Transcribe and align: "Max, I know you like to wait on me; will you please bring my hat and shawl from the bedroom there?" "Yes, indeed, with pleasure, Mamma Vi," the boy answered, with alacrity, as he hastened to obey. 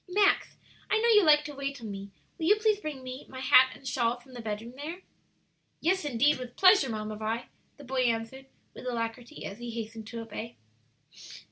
"Max, 0.09 0.57
I 0.89 0.97
know 0.99 1.09
you 1.09 1.23
like 1.23 1.43
to 1.45 1.53
wait 1.53 1.79
on 1.79 1.91
me; 1.91 2.09
will 2.39 2.47
you 2.47 2.55
please 2.55 2.79
bring 2.79 3.03
my 3.29 3.39
hat 3.39 3.69
and 3.75 3.87
shawl 3.87 4.19
from 4.19 4.33
the 4.33 4.41
bedroom 4.41 4.73
there?" 4.75 5.03
"Yes, 5.79 6.03
indeed, 6.05 6.39
with 6.39 6.55
pleasure, 6.55 6.89
Mamma 6.89 7.17
Vi," 7.17 7.45
the 7.77 7.83
boy 7.83 8.01
answered, 8.05 8.47
with 8.73 8.87
alacrity, 8.87 9.45
as 9.45 9.59
he 9.59 9.69
hastened 9.69 10.07
to 10.07 10.19
obey. 10.21 10.57